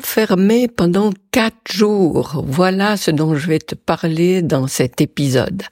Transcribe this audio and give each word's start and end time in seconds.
enfermé 0.00 0.66
pendant 0.66 1.10
quatre 1.30 1.70
jours. 1.70 2.42
Voilà 2.46 2.96
ce 2.96 3.10
dont 3.10 3.34
je 3.34 3.46
vais 3.46 3.58
te 3.58 3.74
parler 3.74 4.40
dans 4.40 4.66
cet 4.66 5.02
épisode. 5.02 5.62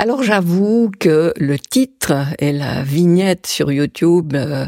Alors 0.00 0.22
j'avoue 0.22 0.92
que 1.00 1.34
le 1.36 1.58
titre 1.58 2.12
et 2.38 2.52
la 2.52 2.84
vignette 2.84 3.48
sur 3.48 3.72
YouTube 3.72 4.32
euh, 4.36 4.66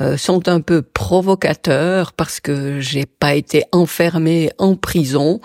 euh, 0.00 0.16
sont 0.16 0.48
un 0.48 0.60
peu 0.60 0.82
provocateurs 0.82 2.12
parce 2.12 2.40
que 2.40 2.80
j'ai 2.80 3.06
pas 3.06 3.36
été 3.36 3.62
enfermée 3.70 4.50
en 4.58 4.74
prison, 4.74 5.40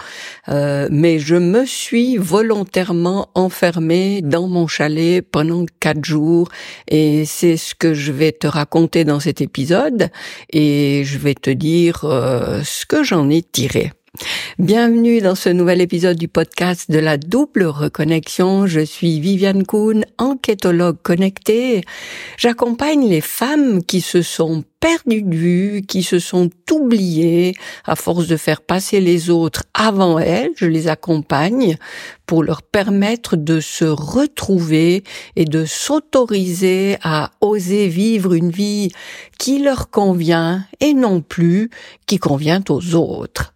euh, 0.49 0.87
mais 0.89 1.19
je 1.19 1.35
me 1.35 1.65
suis 1.67 2.17
volontairement 2.17 3.29
enfermée 3.35 4.23
dans 4.23 4.47
mon 4.47 4.65
chalet 4.65 5.21
pendant 5.21 5.65
quatre 5.79 6.03
jours 6.03 6.49
et 6.87 7.23
c'est 7.25 7.57
ce 7.57 7.75
que 7.75 7.93
je 7.93 8.11
vais 8.11 8.31
te 8.31 8.47
raconter 8.47 9.03
dans 9.03 9.19
cet 9.19 9.39
épisode 9.41 10.09
et 10.51 11.03
je 11.05 11.19
vais 11.19 11.35
te 11.35 11.51
dire 11.51 11.99
ce 12.01 12.85
que 12.87 13.03
j'en 13.03 13.29
ai 13.29 13.43
tiré. 13.43 13.91
Bienvenue 14.59 15.21
dans 15.21 15.35
ce 15.35 15.49
nouvel 15.49 15.81
épisode 15.81 16.17
du 16.17 16.27
podcast 16.27 16.89
de 16.89 16.99
la 16.99 17.17
double 17.17 17.63
reconnexion. 17.65 18.65
Je 18.65 18.79
suis 18.79 19.19
Viviane 19.19 19.65
Kuhn, 19.65 20.03
enquêtologue 20.17 20.97
connectée. 21.03 21.83
J'accompagne 22.37 23.07
les 23.07 23.21
femmes 23.21 23.83
qui 23.83 24.01
se 24.01 24.21
sont 24.21 24.63
perdues 24.79 25.21
de 25.21 25.35
vue, 25.35 25.81
qui 25.87 26.01
se 26.01 26.19
sont 26.19 26.49
oubliées 26.71 27.53
à 27.85 27.95
force 27.95 28.27
de 28.27 28.37
faire 28.37 28.61
passer 28.61 28.99
les 28.99 29.29
autres 29.29 29.63
avant 29.73 30.17
elles. 30.17 30.51
Je 30.55 30.65
les 30.65 30.87
accompagne 30.87 31.77
pour 32.25 32.43
leur 32.43 32.63
permettre 32.63 33.35
de 33.35 33.59
se 33.59 33.85
retrouver 33.85 35.03
et 35.35 35.45
de 35.45 35.65
s'autoriser 35.65 36.97
à 37.03 37.31
oser 37.41 37.87
vivre 37.87 38.33
une 38.33 38.51
vie 38.51 38.89
qui 39.37 39.59
leur 39.59 39.89
convient 39.89 40.65
et 40.79 40.93
non 40.93 41.21
plus 41.21 41.69
qui 42.05 42.17
convient 42.17 42.63
aux 42.69 42.95
autres. 42.95 43.53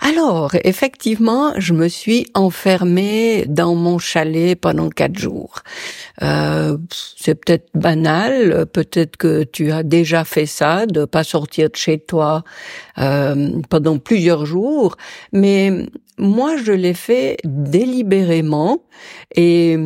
Alors, 0.00 0.54
effectivement, 0.64 1.52
je 1.58 1.72
me 1.72 1.88
suis 1.88 2.26
enfermée 2.34 3.44
dans 3.48 3.74
mon 3.74 3.98
chalet 3.98 4.58
pendant 4.58 4.90
quatre 4.90 5.18
jours. 5.18 5.60
Euh, 6.22 6.76
c'est 6.98 7.34
peut-être 7.34 7.68
banal, 7.74 8.66
peut-être 8.66 9.16
que 9.16 9.44
tu 9.44 9.72
as 9.72 9.82
déjà 9.82 10.24
fait 10.24 10.46
ça, 10.46 10.86
de 10.86 11.04
pas 11.04 11.24
sortir 11.24 11.70
de 11.70 11.76
chez 11.76 11.98
toi 11.98 12.44
euh, 12.98 13.60
pendant 13.68 13.98
plusieurs 13.98 14.46
jours, 14.46 14.96
mais 15.32 15.86
moi, 16.18 16.56
je 16.56 16.72
l'ai 16.72 16.94
fait 16.94 17.36
délibérément 17.44 18.82
et, 19.34 19.76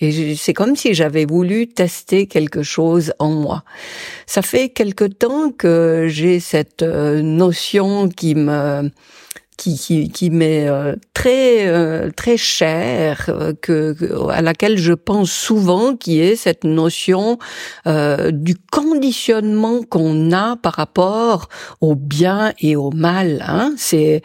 et 0.00 0.36
c'est 0.36 0.54
comme 0.54 0.76
si 0.76 0.94
j'avais 0.94 1.24
voulu 1.24 1.66
tester 1.66 2.26
quelque 2.26 2.62
chose 2.62 3.12
en 3.18 3.30
moi. 3.30 3.64
Ça 4.26 4.42
fait 4.42 4.68
quelque 4.68 5.04
temps 5.04 5.50
que 5.50 6.06
j'ai 6.08 6.38
cette 6.38 6.82
euh, 6.82 7.22
notion 7.22 8.08
qui 8.08 8.36
me 8.36 8.90
qui, 9.60 9.76
qui, 9.76 10.08
qui 10.08 10.30
m'est 10.30 10.66
euh, 10.68 10.96
très 11.12 11.66
euh, 11.66 12.10
très 12.16 12.38
chère, 12.38 13.26
euh, 13.28 13.52
que, 13.60 13.94
à 14.30 14.40
laquelle 14.40 14.78
je 14.78 14.94
pense 14.94 15.30
souvent, 15.30 15.96
qui 15.96 16.18
est 16.20 16.34
cette 16.34 16.64
notion 16.64 17.38
du 17.86 18.54
conditionnement 18.70 19.82
qu'on 19.82 20.32
a 20.32 20.56
par 20.56 20.74
rapport 20.74 21.48
au 21.80 21.94
bien 21.94 22.52
et 22.60 22.76
au 22.76 22.90
mal. 22.90 23.44
Hein. 23.46 23.74
C'est 23.76 24.22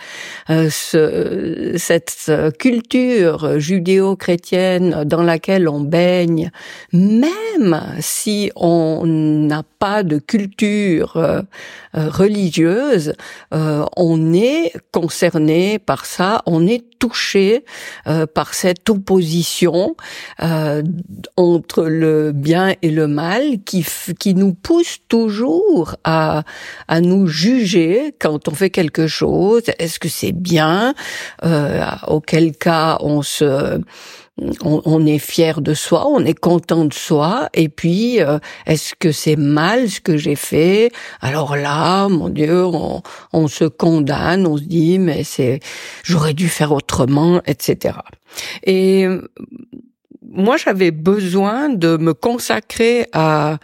ce, 0.47 1.73
cette 1.75 2.31
culture 2.59 3.59
judéo-chrétienne 3.59 5.03
dans 5.05 5.23
laquelle 5.23 5.67
on 5.67 5.81
baigne, 5.81 6.51
même 6.93 7.81
si 7.99 8.51
on 8.55 9.05
n'a 9.05 9.63
de 10.03 10.17
culture 10.17 11.43
religieuse, 11.93 13.13
on 13.51 14.33
est 14.33 14.73
concerné 14.91 15.79
par 15.79 16.05
ça, 16.05 16.41
on 16.45 16.67
est 16.67 16.83
touché 16.99 17.65
euh, 18.07 18.25
par 18.25 18.53
cette 18.53 18.89
opposition 18.89 19.95
euh, 20.41 20.81
entre 21.37 21.83
le 21.83 22.31
bien 22.31 22.73
et 22.81 22.89
le 22.89 23.07
mal 23.07 23.63
qui 23.65 23.85
qui 24.19 24.33
nous 24.33 24.53
pousse 24.53 24.97
toujours 25.07 25.95
à 26.03 26.43
à 26.87 27.01
nous 27.01 27.27
juger 27.27 28.15
quand 28.19 28.47
on 28.47 28.55
fait 28.55 28.69
quelque 28.69 29.07
chose. 29.07 29.63
Est-ce 29.79 29.99
que 29.99 30.09
c'est 30.09 30.31
bien 30.31 30.93
euh, 31.43 31.85
Auquel 32.07 32.55
cas 32.55 32.97
on 33.01 33.21
se 33.21 33.79
on, 34.63 35.05
est 35.05 35.19
fier 35.19 35.61
de 35.61 35.73
soi, 35.73 36.07
on 36.07 36.25
est 36.25 36.37
content 36.37 36.85
de 36.85 36.93
soi, 36.93 37.49
et 37.53 37.69
puis 37.69 38.21
euh, 38.21 38.39
est-ce 38.65 38.93
que 38.95 39.11
c'est 39.11 39.37
mal 39.37 39.89
ce 39.89 40.01
que 40.01 40.17
j'ai 40.17 40.35
fait? 40.35 40.91
Alors 41.21 41.55
là, 41.55 42.07
mon 42.09 42.29
Dieu, 42.29 42.65
on, 42.65 43.01
on 43.31 43.47
se 43.47 43.65
condamne, 43.65 44.45
on 44.45 44.57
se 44.57 44.63
dit 44.63 44.99
mais 44.99 45.23
c'est 45.23 45.59
j'aurais 46.03 46.33
dû 46.33 46.49
faire 46.49 46.71
autrement, 46.71 47.41
etc. 47.45 47.97
Et 48.63 49.07
moi, 50.35 50.57
j'avais 50.57 50.91
besoin 50.91 51.69
de 51.69 51.97
me 51.97 52.13
consacrer 52.13 53.07
à, 53.13 53.57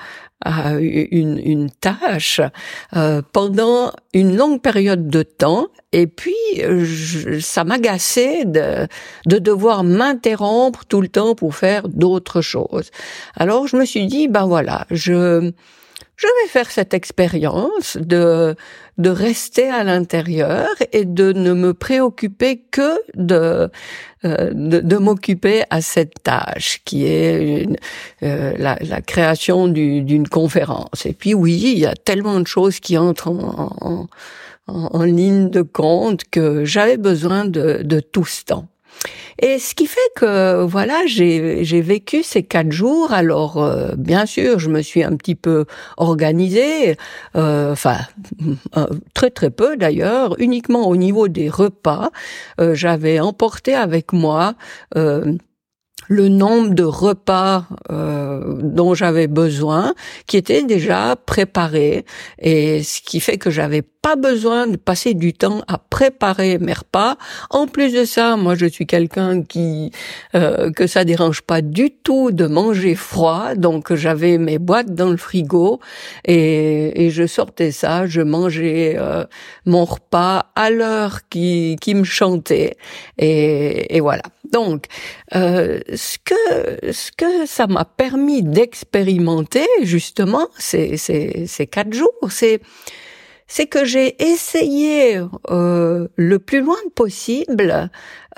une, 0.46 1.40
une 1.44 1.70
tâche 1.70 2.42
euh, 2.96 3.22
pendant 3.32 3.92
une 4.14 4.36
longue 4.36 4.62
période 4.62 5.08
de 5.08 5.24
temps 5.24 5.68
et 5.92 6.08
puis 6.08 6.36
ça 7.42 7.64
m'agaçait 7.64 8.46
de, 8.46 8.88
de 9.26 9.38
devoir 9.38 9.84
m'interrompre 9.84 10.86
tout 10.86 11.02
le 11.02 11.10
temps 11.10 11.36
pour 11.36 11.56
faire 11.56 11.88
d'autres 11.88 12.42
choses. 12.42 12.92
Alors 13.36 13.68
je 13.68 13.78
me 13.78 13.86
suis 13.86 14.08
dit 14.08 14.28
ben 14.28 14.46
voilà, 14.46 14.86
je 14.90 15.52
je 16.22 16.28
vais 16.28 16.50
faire 16.50 16.70
cette 16.70 16.94
expérience 16.94 17.98
de 17.98 18.56
de 18.98 19.10
rester 19.10 19.70
à 19.70 19.84
l'intérieur 19.84 20.68
et 20.92 21.06
de 21.06 21.32
ne 21.32 21.54
me 21.54 21.74
préoccuper 21.74 22.62
que 22.70 23.00
de 23.16 23.70
euh, 24.24 24.52
de, 24.54 24.98
m'occuper 24.98 25.64
à 25.72 25.82
cette 25.82 26.22
tâche 26.22 26.82
qui 26.86 27.06
est 27.06 27.68
euh, 28.22 28.54
la, 28.58 28.78
la, 28.82 29.02
création 29.02 29.68
d'une 29.68 30.28
conférence. 30.28 31.08
Et 31.08 31.14
puis 31.14 31.34
oui, 31.34 31.60
il 31.74 31.80
y 31.80 31.88
a 31.88 31.96
tellement 31.96 32.40
de 32.40 32.46
choses 32.46 32.80
qui 32.80 33.00
entrent 33.00 33.30
en, 33.30 33.76
en, 33.82 34.08
en 34.68 35.04
ligne 35.04 35.50
de 35.50 35.64
compte 35.64 36.26
que 36.30 36.66
j'avais 36.66 36.98
besoin 36.98 37.46
de, 37.46 37.82
de 37.84 38.00
tout 38.00 38.26
ce 38.26 38.44
temps. 38.46 38.68
Et 39.40 39.58
ce 39.58 39.74
qui 39.74 39.88
fait 39.88 40.00
que 40.16 40.64
voilà, 40.64 41.02
j'ai 41.06 41.82
vécu 41.82 42.24
ces 42.24 42.44
quatre 42.44 42.72
jours. 42.72 43.12
Alors 43.12 43.58
euh, 43.58 43.94
bien 43.98 44.26
sûr, 44.26 44.60
je 44.60 44.70
me 44.70 44.82
suis 44.82 45.04
un 45.04 45.16
petit 45.16 45.36
peu 45.36 45.66
organisée, 45.98 46.96
euh, 47.36 47.72
enfin 47.72 47.98
euh, 48.78 48.88
très 49.14 49.32
très 49.32 49.50
peu 49.50 49.78
d'ailleurs, 49.78 50.36
uniquement 50.40 50.88
au 50.88 50.96
niveau 50.96 51.28
des 51.28 51.50
repas. 51.50 52.12
J'avais 52.60 53.20
emporté 53.20 53.74
avec 53.74 54.14
moi 54.14 54.54
le 56.08 56.28
nombre 56.28 56.74
de 56.74 56.84
repas 56.84 57.66
euh, 57.90 58.60
dont 58.62 58.94
j'avais 58.94 59.28
besoin, 59.28 59.94
qui 60.28 60.38
étaient 60.38 60.64
déjà 60.64 61.16
préparés, 61.16 62.06
et 62.40 62.84
ce 62.84 63.02
qui 63.02 63.20
fait 63.20 63.38
que 63.38 63.50
j'avais 63.50 63.84
pas 64.02 64.16
besoin 64.16 64.68
de 64.68 64.78
passer 64.78 65.14
du 65.14 65.32
temps 65.32 65.62
à 65.68 65.78
préparer 65.78 66.58
mes 66.58 66.74
repas. 66.74 67.18
En 67.52 67.68
plus 67.68 67.94
de 67.94 68.04
ça, 68.04 68.36
moi 68.36 68.56
je 68.56 68.66
suis 68.66 68.88
quelqu'un 68.88 69.44
qui 69.44 69.92
euh, 70.34 70.72
que 70.72 70.88
ça 70.88 71.06
dérange 71.06 71.42
pas 71.44 71.62
du 71.62 71.92
tout 71.92 72.32
de 72.32 72.48
manger 72.48 72.96
froid, 72.96 73.54
donc 73.56 73.94
j'avais 73.94 74.38
mes 74.40 74.58
boîtes 74.58 74.96
dans 74.96 75.12
le 75.12 75.18
frigo 75.18 75.80
et, 76.26 77.06
et 77.06 77.10
je 77.12 77.28
sortais 77.28 77.72
ça, 77.72 78.08
je 78.08 78.22
mangeais 78.22 78.96
euh, 78.98 79.24
mon 79.66 79.86
repas 79.86 80.48
à 80.56 80.72
l'heure 80.72 81.20
qui 81.30 81.78
qui 81.80 81.94
me 81.94 82.04
chantait 82.04 82.78
et, 83.20 83.96
et 83.96 84.00
voilà. 84.00 84.24
Donc, 84.52 84.86
euh, 85.36 85.80
ce 85.96 86.18
que 86.24 86.92
ce 86.92 87.12
que 87.12 87.46
ça 87.46 87.68
m'a 87.68 87.86
permis 87.86 88.44
d'expérimenter 88.44 89.68
justement 89.82 90.48
ces 90.58 90.98
ces, 90.98 91.46
ces 91.48 91.68
quatre 91.68 91.94
jours, 91.94 92.12
c'est 92.30 92.62
c'est 93.52 93.68
que 93.68 93.84
j'ai 93.84 94.16
essayé 94.24 95.20
euh, 95.50 96.08
le 96.16 96.40
plus 96.40 96.62
loin 96.62 96.78
possible 96.96 97.90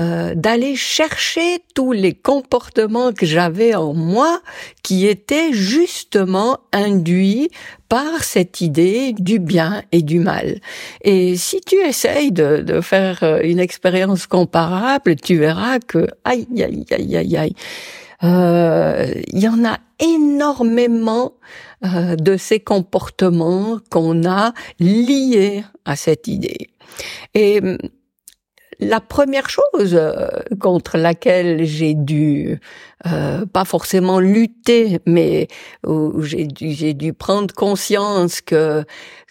euh, 0.02 0.34
d'aller 0.34 0.76
chercher 0.76 1.60
tous 1.76 1.92
les 1.92 2.14
comportements 2.14 3.14
que 3.14 3.28
j'avais 3.28 3.76
en 3.76 3.94
moi 3.94 4.42
qui 4.82 5.06
étaient 5.06 5.54
justement 5.54 6.62
induits 6.72 7.52
par 7.90 8.24
cette 8.24 8.60
idée 8.62 9.14
du 9.14 9.38
bien 9.38 9.84
et 9.92 10.02
du 10.02 10.18
mal. 10.18 10.60
Et 11.04 11.38
si 11.38 11.62
tu 11.62 11.76
essayes 11.76 12.32
de, 12.32 12.64
de 12.66 12.82
faire 12.82 13.20
euh, 13.22 13.40
une 13.44 13.60
expérience 13.60 14.26
comparable, 14.26 15.16
tu 15.16 15.38
verras 15.38 15.78
que 15.78 16.08
aïe 16.24 16.48
aïe 16.58 16.88
aïe 16.90 17.18
aïe 17.18 17.38
aïe 17.38 17.56
il 18.24 19.40
y 19.40 19.48
en 19.48 19.66
a 19.66 19.80
énormément 20.00 21.34
euh, 21.86 22.16
de 22.16 22.38
ces 22.38 22.62
comportements 22.62 23.80
qu'on 23.90 24.26
a 24.26 24.54
liés 24.80 25.64
à 25.84 25.98
cette 25.98 26.30
idée. 26.30 26.70
Et 27.34 27.60
hum, 27.60 27.78
la 28.80 29.02
première 29.02 29.50
chose 29.50 29.94
euh, 29.94 30.28
contre 30.62 30.98
laquelle 30.98 31.66
j'ai 31.66 31.94
dû 31.94 32.60
euh, 33.06 33.46
pas 33.46 33.66
forcément 33.66 34.20
lutter, 34.20 35.00
mais 35.06 35.48
où 35.86 36.22
j'ai 36.22 36.46
dû, 36.46 36.94
dû 36.94 37.12
prendre 37.14 37.54
conscience 37.54 38.40
que 38.40 38.86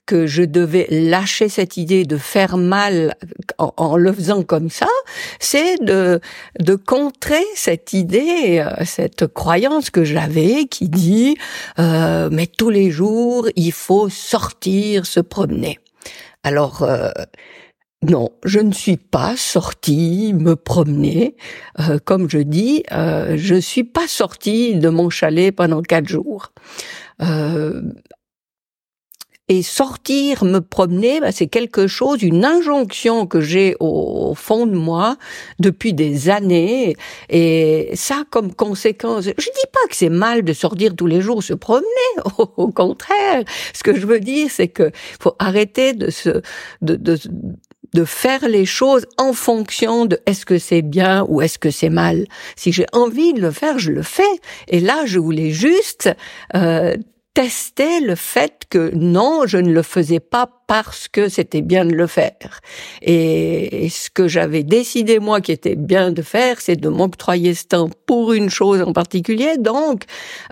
que 0.07 0.27
je 0.27 0.43
devais 0.43 0.87
lâcher 0.91 1.49
cette 1.49 1.77
idée 1.77 2.05
de 2.05 2.17
faire 2.17 2.57
mal 2.57 3.15
en, 3.59 3.97
le 3.97 4.13
faisant 4.13 4.43
comme 4.43 4.71
ça, 4.71 4.89
c'est 5.39 5.83
de, 5.83 6.21
de 6.59 6.75
contrer 6.75 7.45
cette 7.55 7.93
idée, 7.93 8.65
euh, 8.65 8.85
cette 8.85 9.27
croyance 9.27 9.91
que 9.91 10.05
j'avais 10.05 10.65
qui 10.67 10.89
dit 10.89 11.37
euh, 11.79 12.29
mais 12.33 12.47
tous 12.47 12.71
les 12.71 12.91
jours 12.91 13.49
il 13.57 13.73
faut 13.73 14.09
sortir, 14.09 15.07
se 15.07 15.21
promener. 15.21 15.79
Alors 16.43 16.83
euh, 16.83 17.11
non, 18.03 18.31
je 18.45 18.59
ne 18.59 18.73
suis 18.73 18.97
pas 18.97 19.37
sortie 19.37 20.35
me 20.35 20.57
promener. 20.57 21.37
Euh, 21.79 21.99
comme 22.05 22.29
je 22.29 22.39
dis, 22.39 22.83
euh, 22.91 23.37
je 23.37 23.55
suis 23.55 23.85
pas 23.85 24.09
sortie 24.09 24.75
de 24.75 24.89
mon 24.89 25.09
chalet 25.09 25.55
pendant 25.55 25.83
quatre 25.83 26.09
jours. 26.09 26.53
Euh, 27.23 27.83
et 29.53 29.63
sortir, 29.63 30.45
me 30.45 30.61
promener, 30.61 31.21
bah, 31.21 31.31
c'est 31.31 31.47
quelque 31.47 31.87
chose, 31.87 32.23
une 32.23 32.43
injonction 32.43 33.27
que 33.27 33.43
j'ai 33.43 33.77
au, 33.81 34.33
fond 34.35 34.67
de 34.67 34.75
moi 34.75 35.19
depuis 35.59 35.93
des 35.93 36.31
années. 36.31 36.97
Et 37.29 37.91
ça, 37.93 38.25
comme 38.31 38.55
conséquence, 38.55 39.25
je 39.25 39.31
dis 39.31 39.69
pas 39.71 39.87
que 39.91 39.97
c'est 39.97 40.09
mal 40.09 40.43
de 40.43 40.55
sortir 40.55 40.97
tous 40.97 41.07
les 41.07 41.21
jours 41.21 41.43
se 41.43 41.53
promener. 41.53 41.85
Au, 42.39 42.69
contraire, 42.69 43.45
ce 43.75 43.83
que 43.83 43.95
je 43.95 44.07
veux 44.07 44.21
dire, 44.21 44.49
c'est 44.51 44.69
que 44.69 44.91
faut 45.21 45.35
arrêter 45.39 45.93
de 45.93 46.11
se, 46.11 46.41
de, 46.81 46.97
de 46.97 47.19
de 47.95 48.05
faire 48.05 48.49
les 48.49 48.65
choses 48.65 49.07
en 49.19 49.35
fonction 49.35 50.07
de 50.07 50.19
est-ce 50.25 50.47
que 50.47 50.59
c'est 50.59 50.81
bien 50.81 51.27
ou 51.29 51.43
est-ce 51.43 51.59
que 51.59 51.71
c'est 51.71 51.91
mal. 51.91 52.25
Si 52.57 52.73
j'ai 52.73 52.87
envie 52.93 53.35
de 53.35 53.41
le 53.43 53.51
faire, 53.51 53.79
je 53.79 53.91
le 53.91 54.03
fais. 54.03 54.23
Et 54.69 54.81
là, 54.81 55.05
je 55.05 55.19
voulais 55.19 55.51
juste 55.51 56.09
euh, 56.57 56.97
tester 57.35 58.01
le 58.01 58.15
fait 58.15 58.65
que 58.69 58.91
non, 58.95 59.47
je 59.47 59.59
ne 59.59 59.73
le 59.73 59.83
faisais 59.83 60.21
pas 60.21 60.62
parce 60.73 61.07
que 61.07 61.29
c'était 61.29 61.61
bien 61.61 61.85
de 61.85 61.93
le 61.93 62.07
faire. 62.07 62.63
Et, 63.03 63.91
ce 63.91 64.09
que 64.09 64.27
j'avais 64.27 64.63
décidé 64.63 65.19
moi 65.19 65.43
qui 65.43 65.53
était 65.53 65.77
bien 65.77 66.13
de 66.13 66.23
faire, 66.23 66.63
c'est 66.63 66.77
de 66.77 66.89
m'octroyer 66.89 67.53
ce 67.53 67.67
temps 67.67 67.91
pour 68.07 68.33
une 68.33 68.49
chose 68.49 68.81
en 68.81 68.95
particulier. 68.95 69.59
Donc, 69.59 70.05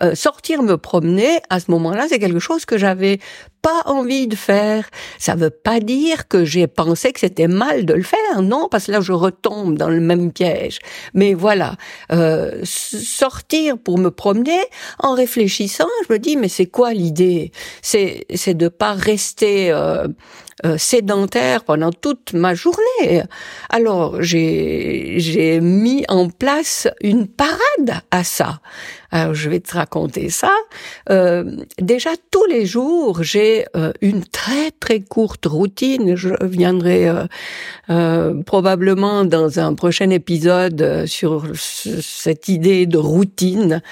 euh, 0.02 0.14
sortir 0.14 0.62
me 0.62 0.76
promener 0.76 1.38
à 1.49 1.58
ce 1.58 1.70
moment-là, 1.70 2.05
c'est 2.06 2.19
quelque 2.19 2.38
chose 2.38 2.67
que 2.67 2.76
j'avais 2.76 3.19
pas 3.62 3.82
envie 3.87 4.26
de 4.26 4.37
faire. 4.37 4.88
Ça 5.19 5.34
veut 5.34 5.50
pas 5.50 5.81
dire 5.81 6.28
que 6.28 6.44
j'ai 6.44 6.67
pensé 6.67 7.12
que 7.12 7.20
c'était 7.20 7.49
mal 7.49 7.84
de 7.84 7.94
le 7.94 8.02
faire, 8.02 8.43
non, 8.43 8.69
parce 8.70 8.87
que 8.87 8.93
là 8.93 9.00
je 9.00 9.12
retombe 9.12 9.76
dans 9.76 9.88
le 9.88 10.00
même 10.00 10.32
piège. 10.32 10.78
Mais 11.14 11.34
voilà, 11.34 11.76
euh, 12.12 12.61
sortir 12.64 13.78
pour 13.78 13.99
me 13.99 14.11
promener, 14.11 14.61
en 14.99 15.14
réfléchissant, 15.14 15.88
je 16.08 16.12
me 16.12 16.19
dis 16.19 16.37
mais 16.37 16.49
c'est 16.49 16.67
quoi 16.67 16.93
l'idée? 16.93 17.52
C'est 17.82 18.26
c'est 18.34 18.55
de 18.55 18.69
pas 18.69 18.93
rester 18.93 19.70
euh, 19.70 20.08
euh, 20.65 20.77
sédentaire 20.79 21.65
pendant 21.65 21.91
toute 21.91 22.33
ma 22.33 22.55
journée. 22.55 23.23
Alors 23.69 24.23
j'ai 24.23 25.15
j'ai 25.19 25.61
mis 25.61 26.05
en 26.09 26.29
place 26.29 26.89
une 27.03 27.27
parade 27.27 28.03
à 28.11 28.25
ça. 28.25 28.61
Alors 29.11 29.35
je 29.35 29.51
vais 29.51 29.61
te 29.61 29.75
raconter 29.75 30.31
ça. 30.31 30.53
Euh, 31.11 31.57
déjà 31.79 32.11
tous 32.31 32.45
les 32.47 32.67
jours 32.67 33.23
j'ai 33.23 33.67
euh, 33.77 33.93
une 34.01 34.25
très 34.25 34.71
très 34.71 35.01
courte 35.01 35.47
routine. 35.47 36.17
Je 36.17 36.31
viendrai 36.43 37.09
probablement 38.47 39.25
dans 39.25 39.59
un 39.59 39.75
prochain 39.75 40.11
épisode 40.11 41.07
sur 41.07 41.45
cette 41.55 42.49
idée 42.49 42.87
de 42.87 42.99
routine. 42.99 43.83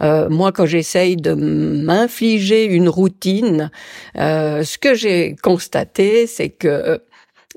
moi 0.00 0.52
quand 0.52 0.66
j'essaye 0.66 1.16
de 1.16 1.32
m'infliger 1.32 2.64
une 2.64 2.88
routine, 2.88 3.70
ce 4.14 4.78
que 4.78 4.94
j'ai 4.94 5.36
constaté 5.42 6.26
c'est 6.26 6.50
que 6.50 7.00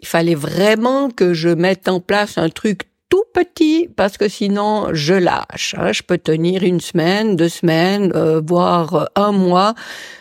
il 0.01 0.07
fallait 0.07 0.35
vraiment 0.35 1.09
que 1.09 1.33
je 1.33 1.49
mette 1.49 1.87
en 1.87 1.99
place 1.99 2.37
un 2.37 2.49
truc 2.49 2.88
tout 3.09 3.23
petit 3.33 3.89
parce 3.95 4.17
que 4.17 4.27
sinon 4.27 4.89
je 4.93 5.15
lâche. 5.15 5.75
Hein. 5.77 5.91
Je 5.91 6.03
peux 6.03 6.17
tenir 6.17 6.63
une 6.63 6.79
semaine, 6.79 7.35
deux 7.35 7.49
semaines, 7.49 8.11
euh, 8.15 8.41
voire 8.45 9.09
un 9.15 9.31
mois, 9.31 9.73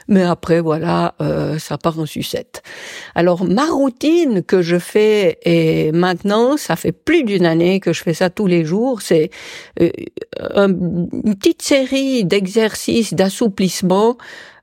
mais 0.09 0.23
après 0.23 0.61
voilà, 0.61 1.15
euh, 1.21 1.59
ça 1.59 1.77
part 1.77 1.99
en 2.01 2.07
sucette. 2.07 2.63
Alors 3.15 3.45
ma 3.45 3.67
routine 3.67 4.43
que 4.43 4.63
je 4.63 4.79
fais 4.79 5.39
et 5.43 5.93
maintenant, 5.93 6.57
ça 6.57 6.77
fait 6.77 6.93
plus 6.93 7.25
d'une 7.25 7.47
année 7.47 7.79
que 7.81 7.93
je 7.93 8.03
fais 8.03 8.15
ça 8.15 8.31
tous 8.31 8.47
les 8.47 8.65
jours, 8.65 9.03
c'est 9.03 9.31
euh, 9.81 9.91
une 10.41 11.37
petite 11.37 11.63
série 11.63 12.25
d'exercices 12.25 13.13
d'assouplissement 13.15 14.17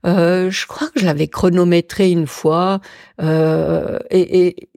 euh, 0.06 0.52
je 0.52 0.68
crois 0.68 0.88
que 0.90 1.00
je 1.00 1.06
l'avais 1.06 1.28
chronométré 1.28 2.12
une 2.12 2.28
fois 2.28 2.80
euh, 3.22 3.98
et, 4.10 4.48
et, 4.48 4.70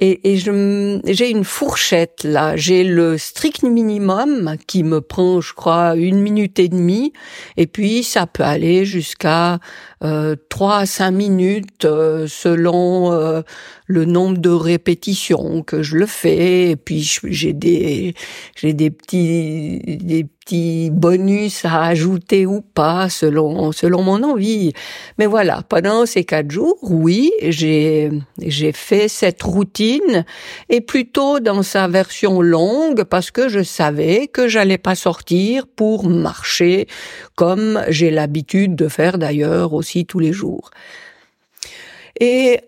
et, 0.00 0.32
et 0.32 0.36
j'ai 0.36 1.30
une 1.30 1.44
fourchette 1.44 2.24
là. 2.24 2.56
J'ai 2.56 2.84
le 2.84 3.16
strict 3.16 3.62
minimum 3.62 4.56
qui 4.66 4.82
me 4.82 5.00
prend, 5.00 5.40
je 5.40 5.54
crois, 5.54 5.96
une 5.96 6.20
minute 6.20 6.58
et 6.58 6.68
demie, 6.68 7.12
et 7.56 7.66
puis 7.66 8.04
ça 8.04 8.26
peut 8.26 8.42
aller 8.42 8.84
jusqu'à 8.84 9.58
euh, 10.04 10.36
trois 10.50 10.78
à 10.80 10.86
cinq 10.86 11.12
minutes 11.12 11.86
euh, 11.86 12.26
selon 12.28 13.12
euh, 13.12 13.40
le 13.86 14.04
nombre 14.04 14.38
de 14.38 14.50
répétitions 14.50 15.62
que 15.62 15.82
je 15.82 15.96
le 15.96 16.06
fais. 16.06 16.70
Et 16.70 16.76
puis 16.76 17.18
j'ai 17.24 17.52
des 17.54 18.14
j'ai 18.56 18.74
des 18.74 18.90
petits 18.90 19.80
des 20.02 20.24
petits 20.24 20.90
bonus 20.92 21.64
à 21.64 21.84
ajouter 21.86 22.46
ou 22.46 22.60
pas 22.60 23.08
selon 23.08 23.72
selon 23.72 24.02
mon 24.02 24.22
envie. 24.22 24.72
Mais 25.18 25.26
voilà, 25.26 25.62
pendant 25.68 26.04
ces 26.04 26.24
quatre 26.24 26.50
jours, 26.50 26.76
oui, 26.82 27.32
j'ai 27.42 27.85
j'ai 28.40 28.72
fait 28.72 29.08
cette 29.08 29.42
routine 29.42 30.24
et 30.68 30.80
plutôt 30.80 31.40
dans 31.40 31.62
sa 31.62 31.88
version 31.88 32.40
longue 32.40 33.04
parce 33.04 33.30
que 33.30 33.48
je 33.48 33.62
savais 33.62 34.28
que 34.28 34.48
j'allais 34.48 34.78
pas 34.78 34.94
sortir 34.94 35.66
pour 35.66 36.08
marcher 36.08 36.86
comme 37.34 37.82
j'ai 37.88 38.10
l'habitude 38.10 38.76
de 38.76 38.88
faire 38.88 39.18
d'ailleurs 39.18 39.72
aussi 39.72 40.06
tous 40.06 40.18
les 40.18 40.32
jours. 40.32 40.70
Et 42.20 42.60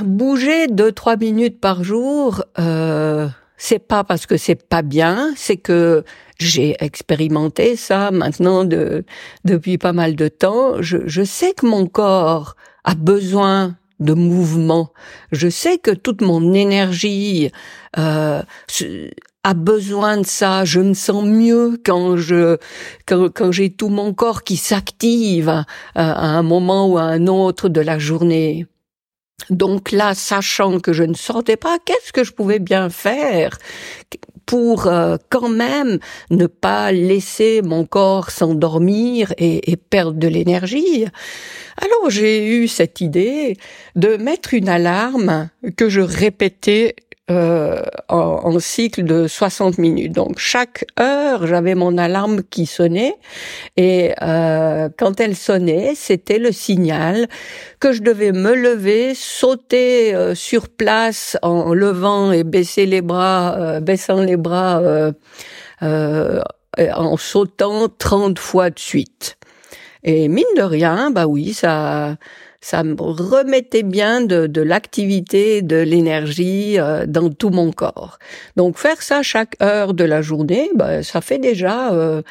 bouger 0.00 0.68
deux 0.68 0.92
trois 0.92 1.16
minutes 1.16 1.60
par 1.60 1.84
jour, 1.84 2.42
euh, 2.58 3.28
c'est 3.56 3.78
pas 3.78 4.04
parce 4.04 4.26
que 4.26 4.36
c'est 4.36 4.68
pas 4.68 4.82
bien, 4.82 5.32
c'est 5.36 5.56
que 5.56 6.04
j'ai 6.38 6.76
expérimenté 6.80 7.76
ça 7.76 8.10
maintenant 8.10 8.64
de, 8.64 9.04
depuis 9.44 9.78
pas 9.78 9.92
mal 9.92 10.14
de 10.14 10.28
temps. 10.28 10.82
Je, 10.82 10.98
je 11.06 11.22
sais 11.22 11.52
que 11.54 11.66
mon 11.66 11.86
corps 11.86 12.56
a 12.86 12.94
besoin 12.94 13.76
de 14.00 14.14
mouvement. 14.14 14.92
Je 15.32 15.48
sais 15.48 15.78
que 15.78 15.90
toute 15.90 16.22
mon 16.22 16.54
énergie 16.54 17.50
euh, 17.98 18.42
a 19.44 19.54
besoin 19.54 20.18
de 20.18 20.26
ça. 20.26 20.64
Je 20.64 20.80
me 20.80 20.94
sens 20.94 21.24
mieux 21.24 21.80
quand 21.84 22.16
je 22.16 22.58
quand, 23.06 23.28
quand 23.34 23.52
j'ai 23.52 23.70
tout 23.70 23.88
mon 23.88 24.14
corps 24.14 24.42
qui 24.42 24.56
s'active 24.56 25.48
à, 25.48 25.64
à 25.94 26.26
un 26.26 26.42
moment 26.42 26.88
ou 26.88 26.96
à 26.98 27.02
un 27.02 27.26
autre 27.26 27.68
de 27.68 27.80
la 27.80 27.98
journée. 27.98 28.66
Donc 29.50 29.92
là, 29.92 30.14
sachant 30.14 30.80
que 30.80 30.92
je 30.92 31.04
ne 31.04 31.14
sortais 31.14 31.56
pas, 31.56 31.78
qu'est-ce 31.84 32.12
que 32.12 32.24
je 32.24 32.32
pouvais 32.32 32.58
bien 32.58 32.88
faire? 32.88 33.58
Pour 34.46 34.86
euh, 34.86 35.16
quand 35.28 35.48
même 35.48 35.98
ne 36.30 36.46
pas 36.46 36.92
laisser 36.92 37.62
mon 37.62 37.84
corps 37.84 38.30
s'endormir 38.30 39.34
et, 39.38 39.72
et, 39.72 39.76
perdre 39.76 40.18
de 40.18 40.28
l'énergie. 40.28 41.04
Alors 41.76 42.10
j'ai 42.10 42.46
eu 42.46 42.68
cette 42.68 43.00
idée 43.00 43.56
de 43.96 44.16
mettre 44.16 44.54
une 44.54 44.68
alarme 44.68 45.50
que 45.76 45.88
je 45.88 46.00
répétais 46.00 46.94
euh, 47.28 47.82
en, 48.08 48.58
cycle 48.60 49.02
de 49.02 49.26
60 49.26 49.78
minutes. 49.78 50.12
Donc 50.12 50.38
chaque 50.38 50.86
heure, 51.00 51.46
j'avais 51.46 51.74
mon 51.74 51.98
alarme 51.98 52.42
qui 52.44 52.66
sonnait 52.66 53.14
et 53.76 54.12
euh, 54.22 54.88
quand 54.96 55.20
elle 55.20 55.34
sonnait, 55.34 55.94
c'était 55.96 56.38
le 56.38 56.52
signal 56.52 57.26
que 57.80 57.92
je 57.92 58.02
devais 58.02 58.30
me 58.30 58.54
lever, 58.54 59.14
sauter 59.14 60.14
euh, 60.14 60.34
sur 60.36 60.68
place 60.68 61.36
en 61.42 61.74
levant 61.74 62.30
et 62.30 62.44
baisser 62.44 62.86
les 62.86 63.02
bras, 63.02 63.56
euh, 63.58 63.80
baissant 63.80 64.20
les 64.20 64.36
bras 64.36 64.80
en 65.80 67.16
sautant 67.16 67.88
30 67.88 68.38
fois 68.38 68.70
de 68.70 68.78
suite. 68.78 69.36
Et 70.04 70.28
mine 70.28 70.44
de 70.56 70.62
rien, 70.62 71.10
bah 71.10 71.26
oui, 71.26 71.52
ça 71.52 72.16
ça 72.66 72.82
me 72.82 72.96
remettait 73.00 73.84
bien 73.84 74.22
de, 74.22 74.48
de 74.48 74.60
l'activité, 74.60 75.62
de 75.62 75.76
l'énergie 75.76 76.80
euh, 76.80 77.06
dans 77.06 77.30
tout 77.30 77.50
mon 77.50 77.70
corps. 77.70 78.18
Donc 78.56 78.76
faire 78.76 79.02
ça 79.02 79.22
chaque 79.22 79.54
heure 79.62 79.94
de 79.94 80.02
la 80.02 80.20
journée, 80.20 80.70
bah, 80.74 81.04
ça 81.04 81.20
fait 81.20 81.38
déjà 81.38 81.92
euh, 81.92 82.22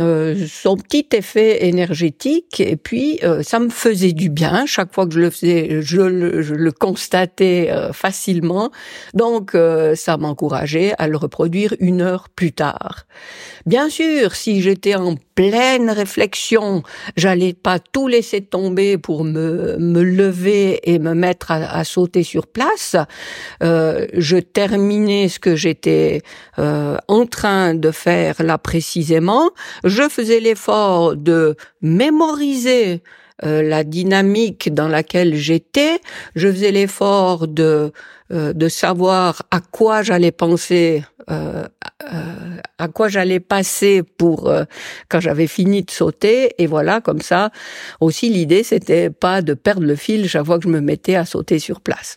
euh, 0.00 0.46
son 0.46 0.76
petit 0.76 1.06
effet 1.14 1.66
énergétique 1.66 2.60
et 2.60 2.76
puis 2.76 3.20
euh, 3.22 3.42
ça 3.42 3.58
me 3.58 3.70
faisait 3.70 4.12
du 4.12 4.28
bien 4.28 4.66
chaque 4.66 4.92
fois 4.92 5.06
que 5.06 5.14
je 5.14 5.20
le 5.20 5.30
faisais 5.30 5.80
je 5.80 6.02
le, 6.02 6.42
je 6.42 6.54
le 6.54 6.72
constatais 6.72 7.70
euh, 7.70 7.94
facilement 7.94 8.70
donc 9.14 9.56
ça 9.94 10.18
m'encourageait 10.18 10.92
à 10.98 11.08
le 11.08 11.16
reproduire 11.16 11.74
une 11.80 12.02
heure 12.02 12.28
plus 12.28 12.52
tard 12.52 13.06
bien 13.64 13.88
sûr 13.88 14.34
si 14.34 14.60
j'étais 14.60 14.94
en 14.94 15.14
pleine 15.38 15.88
réflexion. 15.88 16.82
J'allais 17.16 17.52
pas 17.52 17.78
tout 17.78 18.08
laisser 18.08 18.40
tomber 18.40 18.98
pour 18.98 19.22
me 19.22 19.76
me 19.78 20.02
lever 20.02 20.80
et 20.82 20.98
me 20.98 21.14
mettre 21.14 21.52
à, 21.52 21.78
à 21.78 21.84
sauter 21.84 22.24
sur 22.24 22.48
place. 22.48 22.96
Je 23.60 24.38
terminais 24.38 25.28
ce 25.28 25.38
que 25.38 25.54
j'étais 25.54 26.22
en 26.56 27.26
train 27.26 27.74
de 27.74 27.92
faire 27.92 28.42
là 28.42 28.58
précisément. 28.58 29.50
Je 29.84 30.08
faisais 30.08 30.40
l'effort 30.40 31.14
de 31.14 31.54
mémoriser 31.82 33.00
euh, 33.44 33.62
la 33.62 33.84
dynamique 33.84 34.72
dans 34.72 34.88
laquelle 34.88 35.34
j'étais, 35.36 36.00
je 36.34 36.50
faisais 36.50 36.72
l'effort 36.72 37.46
de 37.46 37.92
euh, 38.30 38.52
de 38.52 38.68
savoir 38.68 39.42
à 39.50 39.60
quoi 39.60 40.02
j'allais 40.02 40.32
penser, 40.32 41.02
euh, 41.30 41.66
à 42.78 42.88
quoi 42.88 43.08
j'allais 43.08 43.40
passer 43.40 44.02
pour 44.02 44.52
quand 45.08 45.20
j'avais 45.20 45.46
fini 45.46 45.82
de 45.82 45.90
sauter, 45.90 46.54
et 46.58 46.66
voilà 46.66 47.00
comme 47.00 47.20
ça. 47.20 47.50
Aussi 48.00 48.28
l'idée 48.28 48.64
c'était 48.64 49.08
pas 49.08 49.40
de 49.40 49.54
perdre 49.54 49.86
le 49.86 49.96
fil 49.96 50.28
chaque 50.28 50.44
fois 50.44 50.58
que 50.58 50.64
je 50.64 50.68
me 50.68 50.80
mettais 50.80 51.14
à 51.14 51.24
sauter 51.24 51.58
sur 51.58 51.80
place. 51.80 52.16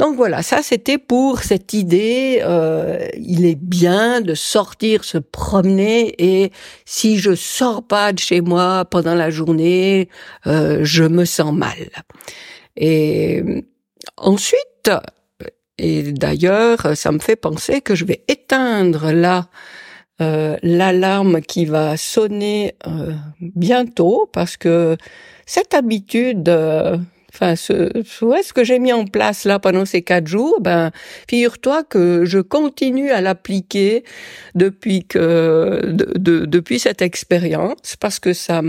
Donc 0.00 0.16
voilà, 0.16 0.42
ça 0.42 0.62
c'était 0.62 0.96
pour 0.96 1.40
cette 1.40 1.74
idée, 1.74 2.40
euh, 2.42 3.06
il 3.18 3.44
est 3.44 3.54
bien 3.54 4.22
de 4.22 4.32
sortir, 4.32 5.04
se 5.04 5.18
promener 5.18 6.14
et 6.16 6.52
si 6.86 7.18
je 7.18 7.34
sors 7.34 7.86
pas 7.86 8.14
de 8.14 8.18
chez 8.18 8.40
moi 8.40 8.86
pendant 8.86 9.14
la 9.14 9.28
journée, 9.28 10.08
euh, 10.46 10.78
je 10.84 11.04
me 11.04 11.26
sens 11.26 11.52
mal. 11.52 11.90
Et 12.78 13.44
ensuite, 14.16 14.90
et 15.76 16.12
d'ailleurs, 16.12 16.96
ça 16.96 17.12
me 17.12 17.18
fait 17.18 17.36
penser 17.36 17.82
que 17.82 17.94
je 17.94 18.06
vais 18.06 18.24
éteindre 18.26 19.12
là 19.12 19.48
euh, 20.22 20.56
l'alarme 20.62 21.42
qui 21.42 21.66
va 21.66 21.98
sonner 21.98 22.74
bientôt 23.38 24.30
parce 24.32 24.56
que 24.56 24.96
cette 25.44 25.74
habitude 25.74 26.50
Enfin, 27.32 27.56
ce, 27.56 27.90
ce 28.04 28.52
que 28.52 28.64
j'ai 28.64 28.78
mis 28.78 28.92
en 28.92 29.04
place 29.04 29.44
là 29.44 29.58
pendant 29.58 29.84
ces 29.84 30.02
quatre 30.02 30.26
jours, 30.26 30.60
ben, 30.60 30.90
figure-toi 31.28 31.84
que 31.84 32.24
je 32.24 32.38
continue 32.38 33.10
à 33.10 33.20
l'appliquer 33.20 34.04
depuis 34.54 35.04
que, 35.04 35.80
de, 35.84 36.44
depuis 36.44 36.78
cette 36.78 37.02
expérience, 37.02 37.96
parce 37.98 38.18
que 38.18 38.32
ça, 38.32 38.62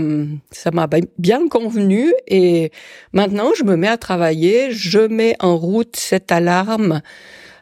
ça 0.50 0.70
m'a 0.70 0.88
bien 1.18 1.48
convenu 1.48 2.12
et 2.28 2.70
maintenant 3.12 3.50
je 3.56 3.64
me 3.64 3.76
mets 3.76 3.88
à 3.88 3.96
travailler, 3.96 4.70
je 4.70 5.00
mets 5.00 5.36
en 5.40 5.56
route 5.56 5.96
cette 5.96 6.30
alarme 6.30 7.02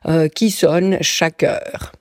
euh, 0.07 0.28
qui 0.28 0.50
sonne 0.50 0.99
chaque 1.00 1.42
heure. 1.42 1.92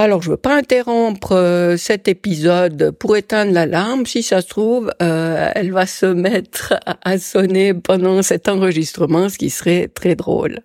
Alors, 0.00 0.22
je 0.22 0.30
veux 0.30 0.36
pas 0.36 0.54
interrompre 0.54 1.32
euh, 1.32 1.76
cet 1.76 2.06
épisode 2.06 2.92
pour 2.92 3.16
éteindre 3.16 3.50
l'alarme. 3.50 4.06
Si 4.06 4.22
ça 4.22 4.42
se 4.42 4.46
trouve, 4.46 4.92
euh, 5.02 5.50
elle 5.56 5.72
va 5.72 5.86
se 5.86 6.06
mettre 6.06 6.74
à, 7.02 7.18
sonner 7.18 7.74
pendant 7.74 8.22
cet 8.22 8.48
enregistrement, 8.48 9.28
ce 9.28 9.36
qui 9.38 9.50
serait 9.50 9.88
très 9.88 10.14
drôle. 10.14 10.60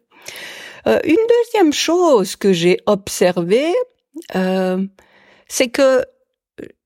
Euh, 0.85 0.99
une 1.03 1.15
deuxième 1.15 1.73
chose 1.73 2.35
que 2.35 2.53
j'ai 2.53 2.77
observée, 2.85 3.73
c'est 5.47 5.69
que 5.69 6.05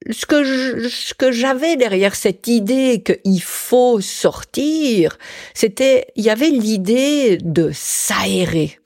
ce 0.09 0.25
que 0.25 0.87
ce 0.87 1.13
que 1.13 1.33
j'avais 1.33 1.75
derrière 1.75 2.15
cette 2.15 2.47
idée 2.47 3.03
qu'il 3.03 3.43
faut 3.43 3.99
sortir, 3.99 5.17
c'était 5.53 6.05
il 6.15 6.23
y 6.23 6.29
avait 6.29 6.51
l'idée 6.51 7.39
de 7.41 7.71
s'aérer. 7.73 8.79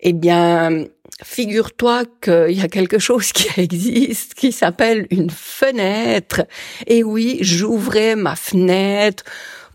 Eh 0.00 0.14
bien, 0.14 0.86
figure-toi 1.24 2.04
qu'il 2.20 2.52
y 2.52 2.60
a 2.60 2.68
quelque 2.68 2.98
chose 2.98 3.32
qui 3.32 3.48
existe 3.60 4.34
qui 4.34 4.52
s'appelle 4.52 5.06
une 5.10 5.30
fenêtre. 5.30 6.42
Et 6.86 7.02
oui, 7.02 7.38
j'ouvrais 7.40 8.14
ma 8.14 8.36
fenêtre 8.36 9.24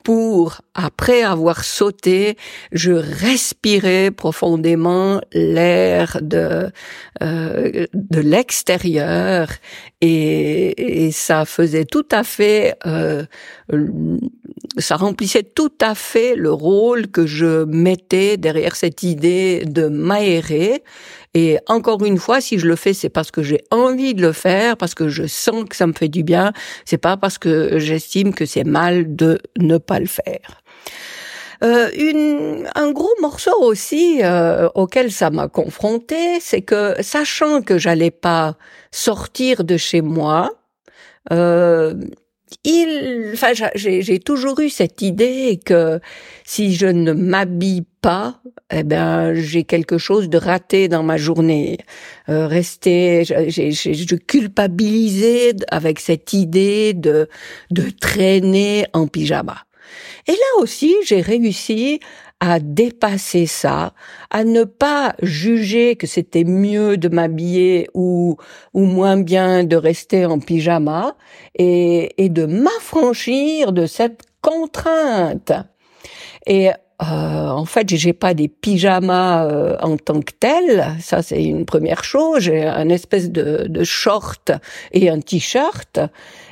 pour, 0.03 0.61
après 0.75 1.23
avoir 1.23 1.63
sauté, 1.63 2.37
je 2.71 2.91
respirais 2.93 4.11
profondément 4.11 5.21
l'air 5.33 6.17
de 6.21 6.71
euh, 7.21 7.85
de 7.93 8.19
l'extérieur 8.19 9.49
et, 10.01 11.05
et, 11.05 11.11
ça 11.11 11.45
faisait 11.45 11.85
tout 11.85 12.07
à 12.11 12.23
fait, 12.23 12.75
euh, 12.85 13.25
ça 14.77 14.95
remplissait 14.95 15.43
tout 15.43 15.73
à 15.81 15.95
fait 15.95 16.35
le 16.35 16.51
rôle 16.51 17.07
que 17.07 17.25
je 17.25 17.65
mettais 17.65 18.37
derrière 18.37 18.75
cette 18.75 19.03
idée 19.03 19.63
de 19.65 19.89
m'aérer 19.89 20.83
et 21.33 21.59
encore 21.67 22.03
une 22.03 22.17
fois, 22.17 22.41
si 22.41 22.57
je 22.57 22.67
le 22.67 22.75
fais, 22.75 22.93
c'est 22.93 23.09
parce 23.09 23.31
que 23.31 23.43
j'ai 23.43 23.63
envie 23.71 24.15
de 24.15 24.21
le 24.21 24.31
faire, 24.31 24.77
parce 24.77 24.95
que 24.95 25.09
je 25.09 25.27
sens 25.27 25.65
que 25.69 25.75
ça 25.75 25.85
me 25.85 25.93
fait 25.93 26.07
du 26.07 26.23
bien. 26.23 26.53
C'est 26.85 26.97
pas 26.97 27.17
parce 27.17 27.37
que 27.37 27.77
j'estime 27.77 28.33
que 28.33 28.45
c'est 28.45 28.63
mal 28.63 29.15
de 29.15 29.39
ne 29.57 29.77
pas 29.77 29.99
le 29.99 30.07
faire. 30.07 30.61
Euh, 31.61 31.89
une, 31.93 32.69
un 32.73 32.91
gros 32.91 33.13
morceau 33.21 33.61
aussi 33.61 34.21
euh, 34.23 34.69
auquel 34.75 35.11
ça 35.11 35.29
m'a 35.29 35.49
confronté, 35.49 36.39
c'est 36.39 36.61
que 36.61 36.95
sachant 37.01 37.61
que 37.61 37.77
j'allais 37.77 38.11
pas 38.11 38.55
sortir 38.91 39.65
de 39.65 39.75
chez 39.75 40.01
moi, 40.01 40.53
euh, 41.33 41.95
il, 42.63 43.31
enfin, 43.33 43.51
j'ai 43.75 44.19
toujours 44.19 44.59
eu 44.59 44.69
cette 44.69 45.01
idée 45.01 45.59
que 45.63 45.99
si 46.45 46.75
je 46.75 46.87
ne 46.87 47.13
m'habille 47.13 47.85
pas, 48.01 48.41
eh 48.71 48.83
ben, 48.83 49.33
j'ai 49.33 49.63
quelque 49.63 49.97
chose 49.97 50.29
de 50.29 50.37
raté 50.37 50.87
dans 50.87 51.03
ma 51.03 51.17
journée. 51.17 51.77
Euh, 52.29 52.47
rester, 52.47 53.23
je 53.25 54.15
culpabilisais 54.15 55.55
avec 55.69 55.99
cette 55.99 56.33
idée 56.33 56.93
de 56.93 57.27
de 57.71 57.89
traîner 57.89 58.85
en 58.93 59.07
pyjama. 59.07 59.57
Et 60.27 60.31
là 60.33 60.61
aussi, 60.61 60.95
j'ai 61.05 61.21
réussi 61.21 61.99
à 62.39 62.59
dépasser 62.59 63.45
ça, 63.45 63.93
à 64.29 64.43
ne 64.43 64.63
pas 64.63 65.15
juger 65.21 65.95
que 65.95 66.07
c'était 66.07 66.45
mieux 66.45 66.97
de 66.97 67.09
m'habiller 67.09 67.89
ou, 67.93 68.37
ou 68.73 68.85
moins 68.85 69.17
bien 69.17 69.63
de 69.63 69.75
rester 69.75 70.25
en 70.25 70.39
pyjama 70.39 71.15
et, 71.55 72.13
et 72.23 72.29
de 72.29 72.45
m'affranchir 72.45 73.73
de 73.73 73.85
cette 73.85 74.21
contrainte. 74.41 75.51
Et 76.45 76.69
euh, 77.01 77.47
en 77.47 77.65
fait, 77.65 77.87
j'ai 77.95 78.13
pas 78.13 78.33
des 78.33 78.49
pyjamas 78.49 79.45
euh, 79.45 79.77
en 79.81 79.95
tant 79.95 80.19
que 80.19 80.33
tel. 80.37 80.95
Ça, 80.99 81.21
c'est 81.21 81.43
une 81.43 81.65
première 81.65 82.03
chose. 82.03 82.43
J'ai 82.43 82.63
un 82.63 82.89
espèce 82.89 83.31
de, 83.31 83.67
de 83.69 83.83
short 83.83 84.51
et 84.91 85.09
un 85.09 85.19
t-shirt. 85.19 85.99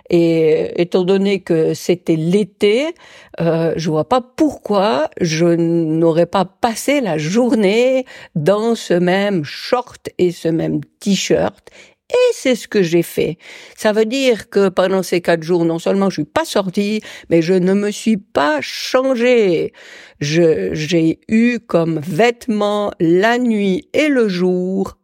Et 0.09 0.81
étant 0.81 1.03
donné 1.03 1.41
que 1.41 1.73
c'était 1.73 2.15
l'été, 2.15 2.95
euh, 3.41 3.73
je 3.75 3.89
vois 3.89 4.07
pas 4.07 4.21
pourquoi 4.21 5.09
je 5.19 5.45
n'aurais 5.45 6.25
pas 6.25 6.45
passé 6.45 7.01
la 7.01 7.17
journée 7.17 8.05
dans 8.35 8.75
ce 8.75 8.93
même 8.93 9.43
short 9.43 10.09
et 10.17 10.31
ce 10.31 10.47
même 10.47 10.79
t-shirt 11.01 11.69
et 12.09 12.33
c'est 12.33 12.55
ce 12.55 12.67
que 12.67 12.81
j'ai 12.81 13.03
fait. 13.03 13.37
Ça 13.75 13.91
veut 13.91 14.05
dire 14.05 14.49
que 14.49 14.69
pendant 14.69 15.03
ces 15.03 15.21
quatre 15.21 15.43
jours, 15.43 15.65
non 15.65 15.79
seulement 15.79 16.09
je 16.09 16.21
suis 16.21 16.25
pas 16.25 16.45
sortie, 16.45 17.01
mais 17.29 17.41
je 17.41 17.53
ne 17.53 17.73
me 17.73 17.91
suis 17.91 18.17
pas 18.17 18.59
changée. 18.61 19.73
j'ai 20.19 21.19
eu 21.27 21.59
comme 21.59 21.99
vêtements 21.99 22.91
la 22.99 23.37
nuit 23.37 23.89
et 23.93 24.07
le 24.07 24.29
jour 24.29 24.97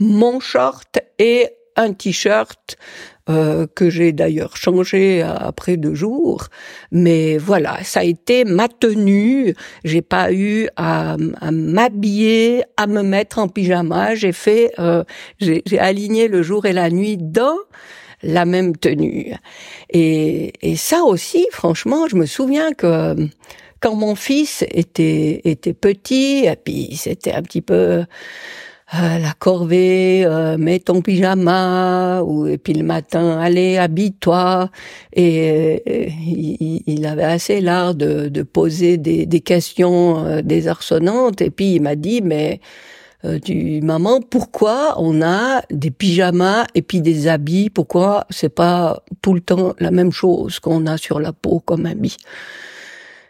mon 0.00 0.40
short 0.40 0.98
et 1.18 1.48
un 1.76 1.92
t-shirt 1.92 2.76
euh, 3.30 3.66
que 3.74 3.88
j'ai 3.88 4.12
d'ailleurs 4.12 4.56
changé 4.56 5.22
après 5.22 5.78
deux 5.78 5.94
jours. 5.94 6.48
Mais 6.92 7.38
voilà, 7.38 7.82
ça 7.82 8.00
a 8.00 8.04
été 8.04 8.44
ma 8.44 8.68
tenue. 8.68 9.54
J'ai 9.82 10.02
pas 10.02 10.30
eu 10.32 10.68
à, 10.76 11.16
m'habiller, 11.50 12.64
à 12.76 12.86
me 12.86 13.02
mettre 13.02 13.38
en 13.38 13.48
pyjama. 13.48 14.14
J'ai 14.14 14.32
fait, 14.32 14.72
euh, 14.78 15.04
j'ai 15.40 15.78
aligné 15.78 16.28
le 16.28 16.42
jour 16.42 16.66
et 16.66 16.74
la 16.74 16.90
nuit 16.90 17.16
dans 17.18 17.56
la 18.22 18.44
même 18.44 18.76
tenue. 18.76 19.34
Et, 19.90 20.52
et 20.60 20.76
ça 20.76 21.02
aussi, 21.04 21.46
franchement, 21.50 22.06
je 22.08 22.16
me 22.16 22.26
souviens 22.26 22.72
que 22.72 23.16
quand 23.80 23.94
mon 23.94 24.14
fils 24.14 24.64
était 24.70 25.42
était 25.44 25.74
petit, 25.74 26.46
et 26.46 26.56
puis 26.56 26.96
c'était 26.96 27.32
un 27.32 27.42
petit 27.42 27.60
peu 27.60 28.04
euh, 28.92 29.18
la 29.18 29.32
corvée, 29.38 30.24
euh, 30.26 30.58
mets 30.58 30.78
ton 30.78 31.00
pyjama, 31.00 32.22
ou 32.22 32.46
et 32.46 32.58
puis 32.58 32.74
le 32.74 32.84
matin, 32.84 33.38
allez, 33.38 33.78
habille-toi. 33.78 34.70
Et, 35.14 35.80
euh, 35.88 36.08
il, 36.86 37.06
avait 37.06 37.24
assez 37.24 37.60
l'art 37.60 37.94
de, 37.94 38.28
de, 38.28 38.42
poser 38.42 38.98
des, 38.98 39.24
des 39.24 39.40
questions 39.40 40.42
désarçonnantes. 40.42 41.40
Et 41.40 41.50
puis 41.50 41.76
il 41.76 41.82
m'a 41.82 41.96
dit, 41.96 42.20
mais 42.22 42.60
euh, 43.24 43.38
du 43.38 43.80
maman 43.80 44.20
pourquoi 44.20 44.94
on 44.98 45.22
a 45.22 45.62
des 45.70 45.90
pyjamas 45.90 46.66
et 46.74 46.82
puis 46.82 47.00
des 47.00 47.26
habits? 47.26 47.70
Pourquoi 47.70 48.26
c'est 48.28 48.50
pas 48.50 49.02
tout 49.22 49.32
le 49.32 49.40
temps 49.40 49.74
la 49.78 49.90
même 49.90 50.12
chose 50.12 50.60
qu'on 50.60 50.86
a 50.86 50.98
sur 50.98 51.20
la 51.20 51.32
peau 51.32 51.60
comme 51.60 51.86
habit? 51.86 52.16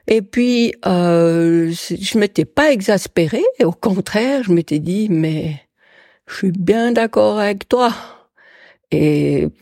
Et 0.06 0.22
puis 0.22 0.74
euh, 0.86 1.70
je 1.72 2.18
m'étais 2.18 2.44
pas 2.44 2.72
exaspérée. 2.72 3.44
Au 3.62 3.72
contraire 3.72 4.42
je 4.44 4.52
m'étais 4.52 4.78
dit 4.78 5.08
mais 5.10 5.60
je 6.28 6.34
suis 6.36 6.52
bien 6.52 6.92
d'accord 6.92 7.38
avec 7.38 7.68
toi. 7.68 7.92
Et 8.90 9.48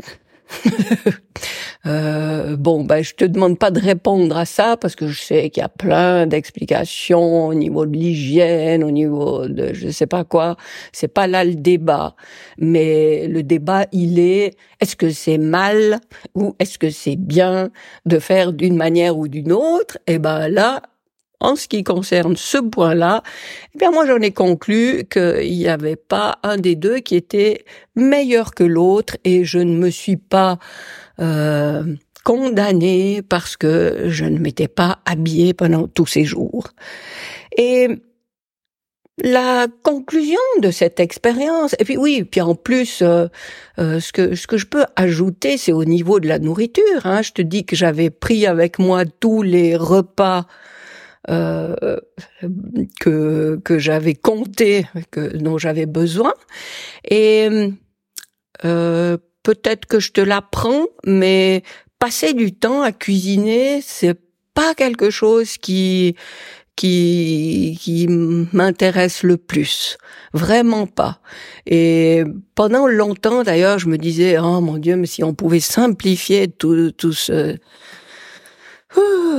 euh, 1.85 2.57
bon, 2.57 2.85
ben, 2.85 3.03
je 3.03 3.15
te 3.15 3.25
demande 3.25 3.59
pas 3.59 3.73
de 3.73 3.81
répondre 3.81 4.37
à 4.37 4.45
ça 4.45 4.77
parce 4.77 4.95
que 4.95 5.09
je 5.09 5.21
sais 5.21 5.51
qu'il 5.51 5.63
y 5.63 5.65
a 5.65 5.69
plein 5.69 6.27
d'explications 6.27 7.49
au 7.49 7.55
niveau 7.55 7.87
de 7.87 7.97
l'hygiène, 7.97 8.85
au 8.85 8.93
niveau 8.93 9.49
de 9.49 9.73
je 9.73 9.89
sais 9.89 10.07
pas 10.07 10.23
quoi. 10.23 10.57
C'est 10.93 11.09
pas 11.09 11.27
là 11.27 11.45
le 11.45 11.57
débat, 11.57 12.15
mais 12.57 13.27
le 13.27 13.43
débat 13.43 13.87
il 13.91 14.21
est 14.21 14.55
est-ce 14.81 14.95
que 14.95 15.11
c'est 15.11 15.39
mal 15.39 15.99
ou 16.37 16.55
est-ce 16.61 16.79
que 16.79 16.91
c'est 16.91 17.17
bien 17.17 17.71
de 18.07 18.19
faire 18.21 18.53
d'une 18.53 18.77
manière 18.77 19.19
ou 19.19 19.27
d'une 19.27 19.53
autre? 19.53 19.99
Et 20.07 20.15
eh 20.15 20.19
ben 20.19 20.49
là, 20.49 20.83
en 21.41 21.57
ce 21.57 21.67
qui 21.67 21.83
concerne 21.83 22.37
ce 22.37 22.59
point-là, 22.59 23.25
eh 23.75 23.79
bien 23.79 23.91
moi 23.91 24.07
j'en 24.07 24.21
ai 24.21 24.31
conclu 24.31 25.05
qu'il 25.11 25.51
n'y 25.51 25.67
avait 25.67 25.97
pas 25.97 26.39
un 26.45 26.57
des 26.57 26.77
deux 26.77 27.01
qui 27.01 27.17
était 27.17 27.65
meilleur 27.97 28.55
que 28.55 28.63
l'autre 28.63 29.17
et 29.25 29.45
je 29.45 29.59
ne 29.59 29.77
me 29.77 29.91
suis 29.91 30.17
pas 30.17 30.59
euh, 31.23 31.85
condamnée 32.25 33.23
parce 33.23 33.57
que 33.57 34.05
je 34.09 34.25
ne 34.25 34.39
m'étais 34.39 34.69
pas 34.69 34.99
habillée 35.05 35.55
pendant 35.55 35.89
tous 35.89 36.07
ces 36.07 36.25
jours. 36.25 36.69
Et 37.57 37.89
la 39.19 39.67
conclusion 39.83 40.41
de 40.61 40.71
cette 40.71 40.99
expérience, 40.99 41.77
et 41.79 41.85
puis 41.85 41.97
oui, 41.97 42.25
puis 42.25 42.41
en 42.41 42.55
plus, 42.55 43.03
euh, 43.03 43.27
euh, 43.79 44.01
ce 44.01 44.13
que 44.13 44.35
ce 44.35 44.47
que 44.47 44.57
je 44.57 44.67
peux 44.67 44.85
ajouter, 44.97 45.59
c'est 45.59 45.73
au 45.73 45.85
niveau 45.85 46.19
de 46.19 46.29
la 46.29 46.39
nourriture. 46.39 47.05
Hein. 47.05 47.23
Je 47.23 47.33
te 47.33 47.43
dis 47.43 47.65
que 47.65 47.77
j'avais 47.77 48.11
pris 48.11 48.47
avec 48.47 48.79
moi 48.79 49.05
tous 49.05 49.43
les 49.43 49.77
repas 49.77 50.47
euh, 51.31 51.99
que 53.01 53.61
que 53.65 53.79
j'avais 53.79 54.15
compté, 54.15 54.87
que 55.11 55.37
dont 55.37 55.59
j'avais 55.59 55.87
besoin. 55.87 56.33
Et 57.09 57.49
euh, 58.65 59.19
peut-être 59.43 59.87
que 59.87 60.01
je 60.01 60.13
te 60.13 60.21
l'apprends, 60.21 60.87
mais 61.05 61.63
passer 61.99 62.35
du 62.35 62.53
temps 62.53 62.83
à 62.83 62.93
cuisiner, 62.93 63.81
c'est 63.83 64.19
pas 64.55 64.75
quelque 64.75 65.11
chose 65.11 65.57
qui 65.59 66.17
qui 66.77 67.79
qui 67.81 68.09
m'intéresse 68.09 69.23
le 69.23 69.37
plus, 69.37 69.99
vraiment 70.33 70.87
pas. 70.87 71.21
Et 71.67 72.25
pendant 72.55 72.87
longtemps 72.87 73.43
d'ailleurs, 73.43 73.79
je 73.79 73.89
me 73.89 73.99
disais 73.99 74.39
oh 74.39 74.61
mon 74.61 74.79
Dieu, 74.79 74.97
mais 74.97 75.07
si 75.07 75.23
on 75.23 75.35
pouvait 75.35 75.61
simplifier 75.61 76.49
tout 76.49 76.93
tout 76.93 77.13
ce 77.13 77.59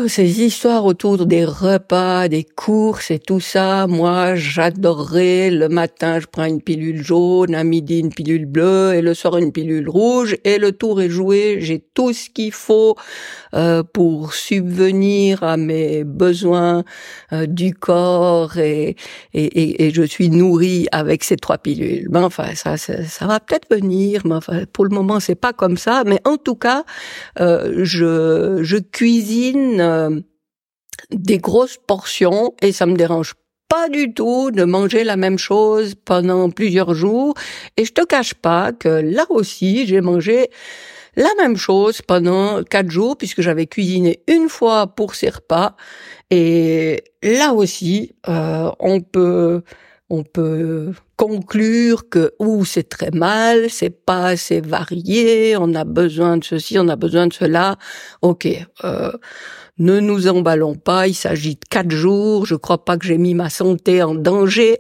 ces 0.08 0.42
histoires 0.42 0.86
autour 0.86 1.26
des 1.26 1.46
repas, 1.46 2.28
des 2.28 2.44
courses 2.44 3.12
et 3.12 3.20
tout 3.20 3.40
ça, 3.40 3.88
moi 3.88 4.36
j'adorerais. 4.36 5.50
Le 5.50 5.70
matin 5.70 6.20
je 6.20 6.28
prends 6.28 6.46
une 6.46 6.62
pilule 6.62 7.02
jaune, 7.02 7.56
à 7.56 7.64
midi 7.64 8.00
une 8.00 8.14
pilule 8.14 8.46
bleue 8.46 8.94
et 8.96 9.02
le 9.02 9.14
soir 9.14 9.38
une 9.38 9.52
pilule 9.52 9.90
rouge. 9.90 10.36
Et 10.44 10.58
le 10.58 10.72
tour 10.72 11.02
est 11.02 11.10
joué, 11.10 11.58
j'ai 11.60 11.84
tout 11.94 12.14
ce 12.14 12.30
qu'il 12.30 12.52
faut 12.52 12.96
euh, 13.54 13.84
pour 13.84 14.34
subvenir 14.34 15.44
à 15.44 15.58
mes 15.58 16.04
besoins 16.04 16.84
euh, 17.32 17.46
du 17.46 17.74
corps 17.74 18.58
et, 18.58 18.96
et, 19.34 19.86
et, 19.86 19.92
je 19.94 20.04
suis 20.04 20.30
nourrie 20.30 20.88
avec 20.92 21.24
ces 21.24 21.38
trois 21.38 21.58
pilules. 21.58 22.08
Mais 22.10 22.20
enfin 22.20 22.56
ça 22.56 22.78
ça, 22.78 23.04
ça 23.04 23.28
va 23.28 23.40
peut-être 23.40 23.74
venir, 23.74 24.22
mais 24.26 24.36
enfin 24.36 24.64
pour 24.74 24.86
le 24.86 24.90
moment 24.90 25.20
c'est 25.20 25.36
pas 25.36 25.54
comme 25.54 25.78
ça, 25.78 26.04
mais 26.06 26.20
en 26.26 26.38
tout 26.38 26.56
cas 26.56 26.84
euh, 27.40 27.82
je 27.84 28.60
je 28.64 28.78
cuisine 28.78 29.43
euh, 29.56 30.22
des 31.12 31.38
grosses 31.38 31.78
portions 31.78 32.54
et 32.62 32.72
ça 32.72 32.86
me 32.86 32.96
dérange 32.96 33.34
pas 33.68 33.90
du 33.90 34.14
tout 34.14 34.52
de 34.52 34.64
manger 34.64 35.04
la 35.04 35.18
même 35.18 35.38
chose 35.38 35.96
pendant 35.96 36.50
plusieurs 36.50 36.94
jours. 36.94 37.34
Et 37.78 37.86
je 37.86 37.92
te 37.92 38.06
cache 38.06 38.34
pas 38.36 38.72
que 38.72 38.88
là 38.88 39.26
aussi, 39.30 39.88
j'ai 39.88 40.02
mangé 40.02 40.50
la 41.16 41.30
même 41.38 41.58
chose 41.58 42.02
pendant 42.02 42.64
quatre 42.64 42.90
jours 42.90 43.18
puisque 43.18 43.42
j'avais 43.42 43.68
cuisiné 43.68 44.22
une 44.28 44.50
fois 44.50 44.88
pour 44.88 45.16
ces 45.16 45.30
repas. 45.30 45.76
Et 46.30 47.04
là 47.22 47.54
aussi, 47.54 48.16
euh, 48.28 48.72
on 48.80 49.02
peut 49.02 49.64
on 50.14 50.24
peut 50.24 50.94
conclure 51.18 52.08
que 52.08 52.34
ou 52.38 52.66
c'est 52.66 52.88
très 52.88 53.10
mal, 53.12 53.70
c'est 53.70 53.90
pas 53.90 54.28
assez 54.28 54.62
varié, 54.62 55.58
on 55.58 55.74
a 55.74 55.86
besoin 55.86 56.38
de 56.38 56.44
ceci, 56.44 56.78
on 56.78 56.88
a 56.88 56.96
besoin 56.96 57.28
de 57.28 57.34
cela. 57.34 57.78
Ok, 58.22 58.48
euh, 58.84 59.12
ne 59.80 60.00
nous 60.00 60.28
emballons 60.28 60.76
pas. 60.76 61.08
Il 61.08 61.16
s'agit 61.16 61.56
de 61.56 61.66
quatre 61.68 61.90
jours. 61.92 62.46
Je 62.46 62.54
crois 62.54 62.86
pas 62.86 62.98
que 62.98 63.08
j'ai 63.08 63.18
mis 63.18 63.34
ma 63.34 63.50
santé 63.50 64.04
en 64.04 64.14
danger. 64.14 64.78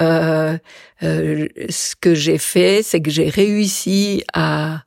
Euh, 0.00 0.56
euh, 1.02 1.48
ce 1.68 1.96
que 1.96 2.14
j'ai 2.14 2.38
fait, 2.38 2.82
c'est 2.84 3.00
que 3.00 3.10
j'ai 3.10 3.28
réussi 3.28 4.22
à 4.32 4.82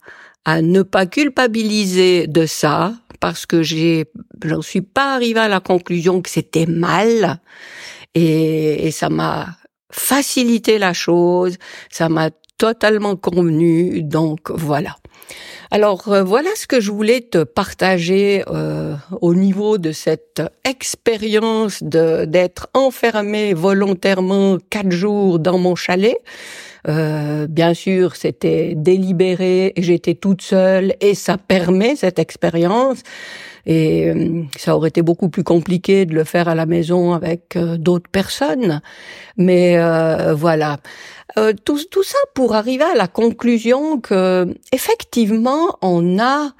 à 0.45 0.61
ne 0.61 0.81
pas 0.83 1.05
culpabiliser 1.05 2.27
de 2.27 2.45
ça 2.45 2.93
parce 3.21 3.45
que 3.45 3.63
j'ai 3.63 4.05
j'en 4.43 4.61
suis 4.61 4.81
pas 4.81 5.15
arrivée 5.15 5.39
à 5.39 5.47
la 5.47 5.61
conclusion 5.61 6.21
que 6.21 6.29
c'était 6.29 6.65
mal 6.65 7.39
et, 8.13 8.85
et 8.87 8.91
ça 8.91 9.07
m'a 9.09 9.47
faciliter 9.93 10.79
la 10.79 10.93
chose, 10.93 11.57
ça 11.89 12.09
m'a 12.09 12.29
totalement 12.57 13.15
convenu, 13.15 14.03
donc 14.03 14.51
voilà. 14.51 14.95
Alors 15.71 16.09
euh, 16.09 16.23
voilà 16.23 16.49
ce 16.55 16.67
que 16.67 16.79
je 16.79 16.91
voulais 16.91 17.21
te 17.21 17.43
partager 17.43 18.43
euh, 18.47 18.95
au 19.21 19.33
niveau 19.33 19.77
de 19.77 19.91
cette 19.91 20.41
expérience 20.63 21.81
d'être 21.81 22.67
enfermé 22.73 23.53
volontairement 23.53 24.57
quatre 24.69 24.91
jours 24.91 25.39
dans 25.39 25.57
mon 25.57 25.75
chalet. 25.75 26.17
Euh, 26.87 27.47
bien 27.47 27.73
sûr, 27.73 28.15
c'était 28.15 28.73
délibéré, 28.75 29.73
j'étais 29.77 30.15
toute 30.15 30.41
seule 30.41 30.95
et 30.99 31.15
ça 31.15 31.37
permet 31.37 31.95
cette 31.95 32.19
expérience. 32.19 32.99
Et 33.65 34.09
euh, 34.09 34.43
ça 34.57 34.75
aurait 34.75 34.89
été 34.89 35.01
beaucoup 35.01 35.29
plus 35.29 35.45
compliqué 35.45 36.05
de 36.05 36.13
le 36.13 36.25
faire 36.25 36.49
à 36.49 36.55
la 36.55 36.65
maison 36.65 37.13
avec 37.13 37.55
euh, 37.55 37.77
d'autres 37.77 38.09
personnes. 38.09 38.81
Mais 39.37 39.77
voilà. 40.33 40.77
tout, 41.65 41.79
tout 41.89 42.03
ça 42.03 42.17
pour 42.33 42.55
arriver 42.55 42.83
à 42.83 42.95
la 42.95 43.07
conclusion 43.07 43.99
que 43.99 44.53
effectivement 44.71 45.77
on 45.81 46.19
a 46.19 46.51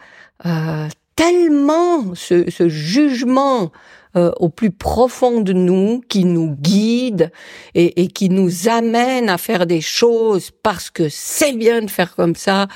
tellement 1.16 2.16
ce, 2.16 2.50
ce 2.50 2.70
jugement 2.70 3.72
au 4.16 4.50
plus 4.50 4.72
profond 4.72 5.42
de 5.42 5.54
nous, 5.54 6.02
qui 6.08 6.24
nous 6.26 6.56
guide 6.56 7.32
et, 7.74 8.04
et, 8.04 8.08
qui 8.08 8.30
nous 8.30 8.70
amène 8.70 9.30
à 9.30 9.38
faire 9.38 9.66
des 9.66 9.82
choses 9.82 10.52
parce 10.62 10.90
que 10.90 11.10
c'est 11.10 11.54
bien 11.54 11.82
de 11.82 11.90
faire 11.90 12.16
comme 12.16 12.36
ça, 12.36 12.68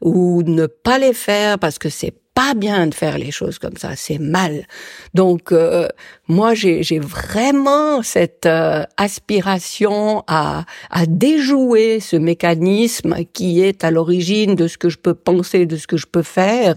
ou 0.00 0.42
ne 0.44 0.66
pas 0.66 0.98
les 0.98 1.12
faire 1.12 1.58
parce 1.58 1.78
que 1.78 1.90
c'est 1.90 2.14
pas 2.38 2.54
bien 2.54 2.86
de 2.86 2.94
faire 2.94 3.18
les 3.18 3.32
choses 3.32 3.58
comme 3.58 3.76
ça, 3.76 3.96
c'est 3.96 4.20
mal. 4.20 4.68
Donc 5.12 5.50
euh, 5.50 5.88
moi 6.28 6.54
j'ai 6.54 7.00
vraiment 7.00 8.00
cette 8.04 8.46
euh, 8.46 8.84
aspiration 8.96 10.22
à, 10.28 10.64
à 10.92 11.06
déjouer 11.06 11.98
ce 11.98 12.14
mécanisme 12.14 13.16
qui 13.32 13.60
est 13.60 13.82
à 13.82 13.90
l'origine 13.90 14.54
de 14.54 14.68
ce 14.68 14.78
que 14.78 14.88
je 14.88 14.98
peux 14.98 15.14
penser, 15.14 15.66
de 15.66 15.76
ce 15.76 15.88
que 15.88 15.96
je 15.96 16.06
peux 16.06 16.22
faire. 16.22 16.76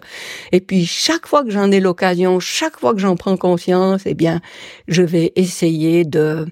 Et 0.52 0.62
puis 0.62 0.88
chaque 0.88 1.28
fois 1.28 1.43
que 1.43 1.52
j'en 1.52 1.69
ai 1.69 1.80
l'occasion, 1.80 2.39
chaque 2.39 2.80
fois 2.80 2.95
que 2.95 3.00
j'en 3.00 3.15
prends 3.15 3.38
conscience, 3.38 4.02
eh 4.08 4.15
bien 4.15 4.41
je 4.88 5.04
vais 5.04 5.32
essayer 5.36 6.06
de 6.06 6.47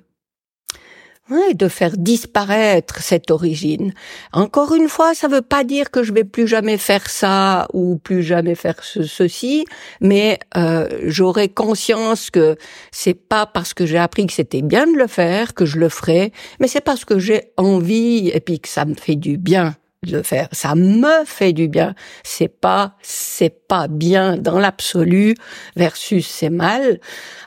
oui, 1.29 1.55
de 1.55 1.67
faire 1.67 1.95
disparaître 1.97 3.01
cette 3.01 3.31
origine. 3.31 3.93
Encore 4.33 4.73
une 4.73 4.87
fois, 4.87 5.13
ça 5.13 5.27
ne 5.27 5.35
veut 5.35 5.41
pas 5.41 5.63
dire 5.63 5.91
que 5.91 6.03
je 6.03 6.13
vais 6.13 6.23
plus 6.23 6.47
jamais 6.47 6.77
faire 6.77 7.09
ça 7.09 7.67
ou 7.73 7.97
plus 7.97 8.23
jamais 8.23 8.55
faire 8.55 8.83
ceci, 8.83 9.65
mais 10.01 10.39
euh, 10.57 10.87
j'aurai 11.03 11.49
conscience 11.49 12.29
que 12.31 12.57
c'est 12.91 13.13
pas 13.13 13.45
parce 13.45 13.73
que 13.73 13.85
j'ai 13.85 13.97
appris 13.97 14.25
que 14.25 14.33
c'était 14.33 14.61
bien 14.61 14.87
de 14.87 14.97
le 14.97 15.07
faire 15.07 15.53
que 15.53 15.65
je 15.65 15.77
le 15.77 15.89
ferai, 15.89 16.31
mais 16.59 16.67
c'est 16.67 16.81
parce 16.81 17.05
que 17.05 17.19
j'ai 17.19 17.51
envie 17.57 18.29
et 18.33 18.39
puis 18.39 18.59
que 18.59 18.67
ça 18.67 18.85
me 18.85 18.95
fait 18.95 19.15
du 19.15 19.37
bien 19.37 19.75
le 20.03 20.23
faire. 20.23 20.47
Ça 20.51 20.75
me 20.75 21.25
fait 21.25 21.53
du 21.53 21.67
bien. 21.67 21.93
C'est 22.23 22.47
pas, 22.47 22.95
c'est 23.01 23.67
pas 23.67 23.87
bien 23.87 24.37
dans 24.37 24.59
l'absolu 24.59 25.35
versus 25.75 26.27
c'est 26.27 26.49
mal. 26.49 26.99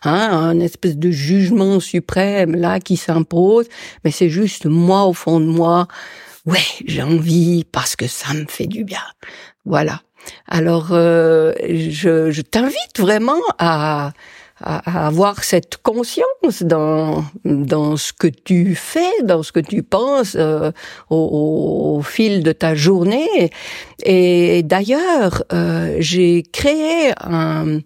Hein, 0.05 0.31
un 0.33 0.61
espèce 0.61 0.97
de 0.97 1.11
jugement 1.11 1.81
suprême 1.81 2.55
là 2.55 2.81
qui 2.81 2.97
s'impose. 2.97 3.67
Mais 4.05 4.11
c'est 4.11 4.29
juste 4.29 4.67
moi 4.67 5.05
au 5.05 5.13
fond 5.13 5.41
de 5.41 5.47
moi. 5.47 5.89
Ouais, 6.45 6.59
j'ai 6.87 7.03
envie 7.03 7.65
parce 7.65 7.97
que 7.97 8.07
ça 8.07 8.35
me 8.35 8.47
fait 8.47 8.67
du 8.67 8.85
bien. 8.85 9.03
Voilà. 9.65 10.03
Alors, 10.47 10.89
euh, 10.93 11.53
je, 11.69 12.31
je 12.31 12.43
t'invite 12.43 12.99
vraiment 12.99 13.41
à 13.59 14.13
à, 14.63 15.07
avoir 15.07 15.45
cette 15.45 15.77
conscience 15.77 16.63
dans 16.63 17.25
dans 17.45 17.97
ce 17.97 18.13
que 18.13 18.29
tu 18.29 18.75
fais, 18.75 19.23
dans 19.23 19.43
ce 19.43 19.53
que 19.53 19.61
tu 19.61 19.83
penses 19.83 20.37
euh, 20.39 20.71
au, 21.11 21.97
au, 21.99 22.03
fil 22.03 22.43
de 22.43 22.53
ta 22.53 22.75
journée. 22.75 23.51
Et 24.05 24.63
d'ailleurs, 24.63 25.45
euh, 25.53 25.97
j'ai 25.99 26.43
créé 26.43 27.13
un 27.21 27.81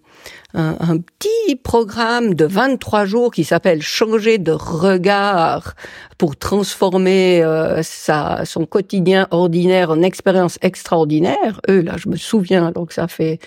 un, 0.57 0.97
petit 0.97 1.55
programme 1.55 2.33
de 2.33 2.45
23 2.45 3.05
jours 3.05 3.31
qui 3.31 3.43
s'appelle 3.43 3.81
Changer 3.81 4.39
de 4.39 4.51
regard 4.51 5.75
pour 6.17 6.35
transformer 6.35 7.43
euh, 7.43 7.83
sa, 7.83 8.43
son 8.43 8.65
quotidien 8.65 9.27
ordinaire 9.31 9.91
en 9.91 10.01
expérience 10.01 10.57
extraordinaire. 10.61 11.61
Eux, 11.69 11.81
là, 11.81 11.93
je 11.97 12.09
me 12.09 12.15
souviens, 12.15 12.71
donc 12.71 12.91
ça 12.91 13.07
fait 13.07 13.39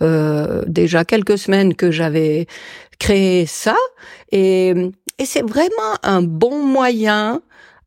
euh, 0.00 0.62
déjà 0.66 1.04
quelques 1.04 1.36
semaines 1.36 1.74
que 1.74 1.90
j'avais 1.90 2.46
créé 2.98 3.44
ça. 3.44 3.76
Et, 4.32 4.70
et 5.18 5.26
c'est 5.26 5.46
vraiment 5.46 5.96
un 6.02 6.22
bon 6.22 6.64
moyen 6.64 7.42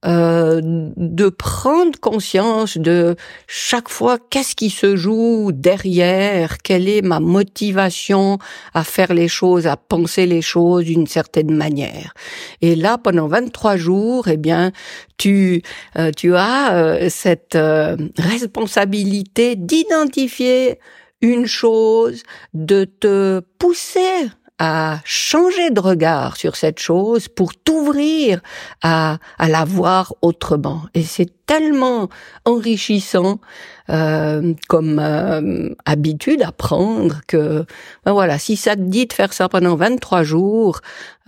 euh, 0.05 0.62
de 0.63 1.27
prendre 1.27 1.99
conscience 1.99 2.77
de 2.77 3.17
chaque 3.47 3.89
fois 3.89 4.17
qu'est-ce 4.17 4.55
qui 4.55 4.69
se 4.69 4.95
joue 4.95 5.51
derrière, 5.53 6.59
quelle 6.59 6.88
est 6.88 7.01
ma 7.01 7.19
motivation 7.19 8.38
à 8.73 8.85
faire 8.85 9.13
les 9.13 9.27
choses, 9.27 9.67
à 9.67 9.75
penser 9.75 10.25
les 10.25 10.41
choses 10.41 10.85
d'une 10.85 11.05
certaine 11.05 11.53
manière. 11.53 12.13
Et 12.62 12.75
là, 12.75 12.97
pendant 12.97 13.27
23 13.27 13.75
jours, 13.75 14.29
eh 14.29 14.38
bien, 14.38 14.71
tu 15.17 15.62
euh, 15.97 16.12
tu 16.15 16.33
as 16.33 16.75
euh, 16.75 17.09
cette 17.09 17.57
responsabilité 18.17 19.57
d'identifier 19.57 20.79
une 21.21 21.45
chose, 21.45 22.23
de 22.53 22.85
te 22.85 23.41
pousser 23.57 24.29
à 24.60 25.00
changer 25.06 25.72
de 25.72 25.80
regard 25.80 26.36
sur 26.36 26.56
cette 26.56 26.80
chose 26.80 27.30
pour 27.30 27.56
t'ouvrir 27.56 28.41
à, 28.84 29.17
à 29.38 29.48
la 29.48 29.65
voir 29.65 30.13
autrement. 30.22 30.84
Et 30.93 31.02
c'est 31.02 31.30
tellement 31.45 32.10
enrichissant 32.45 33.39
euh, 33.89 34.54
comme 34.67 35.00
euh, 35.00 35.69
habitude 35.86 36.43
à 36.43 36.52
prendre 36.52 37.22
que 37.26 37.65
ben 38.06 38.12
voilà, 38.12 38.38
si 38.38 38.56
ça 38.56 38.76
te 38.76 38.82
dit 38.82 39.08
de 39.08 39.13
faire 39.13 39.34
ça 39.34 39.50
pendant 39.50 39.76
23 39.76 40.24
jours, 40.24 40.82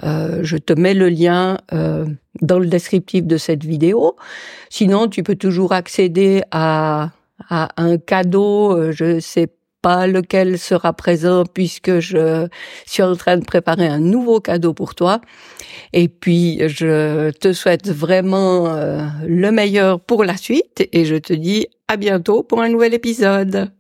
euh, 0.04 0.42
je 0.44 0.58
te 0.58 0.74
mets 0.74 0.94
le 0.94 1.10
lien 1.10 1.58
euh, 1.74 2.06
dans 2.42 2.60
le 2.60 2.68
descriptif 2.68 3.26
de 3.26 3.38
cette 3.38 3.64
vidéo. 3.64 4.16
Sinon, 4.70 5.08
tu 5.08 5.24
peux 5.24 5.36
toujours 5.36 5.72
accéder 5.72 6.44
à 6.52 7.10
à 7.50 7.70
un 7.78 7.98
cadeau, 7.98 8.78
euh, 8.78 8.92
je 8.92 9.20
sais 9.20 9.48
pas 9.82 10.08
lequel 10.08 10.60
sera 10.60 10.94
présent 10.94 11.44
puisque 11.46 12.00
je 12.00 12.48
suis 12.86 13.04
en 13.04 13.16
train 13.16 13.38
de 13.38 13.46
préparer 13.46 13.88
un 13.88 14.00
nouveau 14.00 14.40
cadeau 14.40 14.74
pour 14.74 14.96
toi. 14.96 15.22
Et 15.94 16.08
puis, 16.08 16.62
je 16.68 17.32
te 17.32 17.54
souhaite 17.54 17.90
vraiment 17.90 18.68
euh, 18.68 19.06
le 19.28 19.52
meilleur 19.52 20.00
pour 20.00 20.24
la 20.24 20.38
suite 20.38 20.88
et 20.92 21.06
je 21.06 21.16
te 21.16 21.34
dis 21.34 21.68
à 21.88 21.98
bientôt 21.98 22.44
pour 22.44 22.62
un 22.62 22.70
nouvel 22.70 22.94
épisode. 22.94 23.72